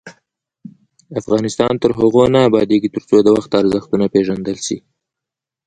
افغانستان 1.19 1.73
تر 1.81 1.91
هغو 1.99 2.23
نه 2.33 2.39
ابادیږي، 2.49 2.89
ترڅو 2.95 3.17
د 3.23 3.27
وخت 3.37 3.51
ارزښت 3.61 3.87
ونه 3.89 4.07
پیژندل 4.13 4.57
شي. 4.65 4.77